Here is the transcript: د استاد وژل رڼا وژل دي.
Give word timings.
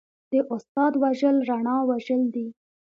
د 0.31 0.33
استاد 0.53 0.93
وژل 1.03 1.35
رڼا 1.49 1.77
وژل 1.89 2.21
دي. 2.33 2.47